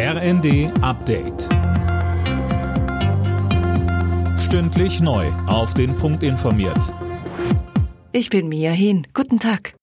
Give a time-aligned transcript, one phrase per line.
[0.00, 1.48] RND Update.
[4.38, 5.26] Stündlich neu.
[5.48, 6.94] Auf den Punkt informiert.
[8.12, 9.08] Ich bin Mia Hehn.
[9.12, 9.74] Guten Tag.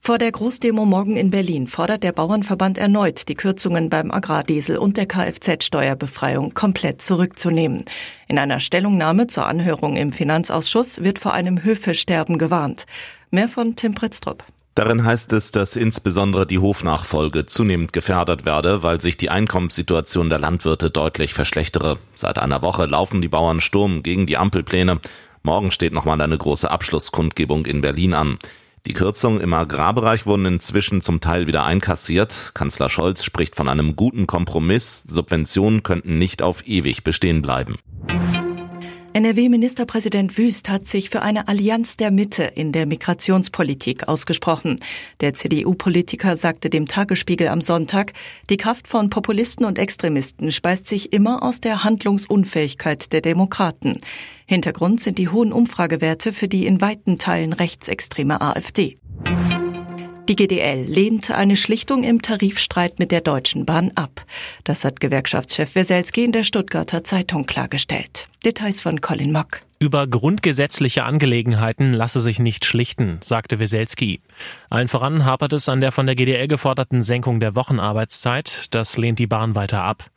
[0.00, 4.96] Vor der Großdemo morgen in Berlin fordert der Bauernverband erneut, die Kürzungen beim Agrardiesel und
[4.96, 7.84] der Kfz-Steuerbefreiung komplett zurückzunehmen.
[8.26, 12.84] In einer Stellungnahme zur Anhörung im Finanzausschuss wird vor einem Höfesterben gewarnt.
[13.30, 14.42] Mehr von Tim Pritztrup.
[14.80, 20.38] Darin heißt es, dass insbesondere die Hofnachfolge zunehmend gefährdet werde, weil sich die Einkommenssituation der
[20.38, 21.98] Landwirte deutlich verschlechtere.
[22.14, 25.00] Seit einer Woche laufen die Bauern Sturm gegen die Ampelpläne.
[25.42, 28.38] Morgen steht nochmal eine große Abschlusskundgebung in Berlin an.
[28.86, 32.52] Die Kürzungen im Agrarbereich wurden inzwischen zum Teil wieder einkassiert.
[32.54, 35.02] Kanzler Scholz spricht von einem guten Kompromiss.
[35.02, 37.76] Subventionen könnten nicht auf ewig bestehen bleiben.
[39.12, 44.76] NRW-Ministerpräsident Wüst hat sich für eine Allianz der Mitte in der Migrationspolitik ausgesprochen.
[45.20, 48.12] Der CDU-Politiker sagte dem Tagesspiegel am Sonntag,
[48.50, 53.98] die Kraft von Populisten und Extremisten speist sich immer aus der Handlungsunfähigkeit der Demokraten.
[54.46, 58.96] Hintergrund sind die hohen Umfragewerte für die in weiten Teilen rechtsextreme AfD.
[60.30, 64.24] Die GDL lehnt eine Schlichtung im Tarifstreit mit der Deutschen Bahn ab.
[64.62, 68.28] Das hat Gewerkschaftschef Weselski in der Stuttgarter Zeitung klargestellt.
[68.44, 69.62] Details von Colin Mock.
[69.82, 74.20] Über grundgesetzliche Angelegenheiten lasse sich nicht schlichten, sagte Weselski.
[74.68, 78.66] Allen voran hapert es an der von der GDL geforderten Senkung der Wochenarbeitszeit.
[78.74, 80.10] Das lehnt die Bahn weiter ab.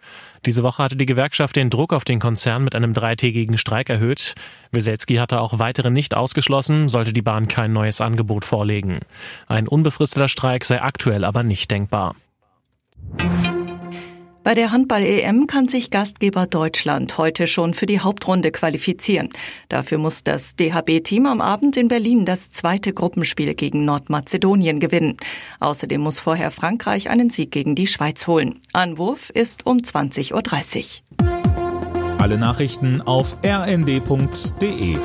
[0.46, 4.36] Diese Woche hatte die Gewerkschaft den Druck auf den Konzern mit einem dreitägigen Streik erhöht.
[4.74, 9.00] Weselski hatte auch weitere nicht ausgeschlossen, sollte die Bahn kein neues Angebot vorlegen.
[9.48, 12.18] Ein unbefristeter Streik sei aktuell aber nicht denkbar.
[14.44, 19.30] Bei der Handball-EM kann sich Gastgeber Deutschland heute schon für die Hauptrunde qualifizieren.
[19.70, 25.16] Dafür muss das DHB-Team am Abend in Berlin das zweite Gruppenspiel gegen Nordmazedonien gewinnen.
[25.62, 28.60] Außerdem muss vorher Frankreich einen Sieg gegen die Schweiz holen.
[28.74, 32.20] Anwurf ist um 20.30 Uhr.
[32.20, 34.98] Alle Nachrichten auf rnd.de